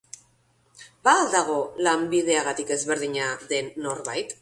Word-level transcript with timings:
Ba 1.09 1.13
al 1.19 1.29
dago 1.35 1.59
lanbideagatik 1.89 2.75
ezberdina 2.79 3.33
den 3.57 3.75
norbait? 3.89 4.39